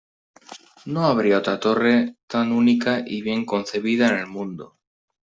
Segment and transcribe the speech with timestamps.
[0.85, 4.79] No habría otra torre tan única y bien concebida en el mundo".